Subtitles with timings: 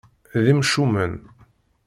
[0.43, 1.13] D imcumen.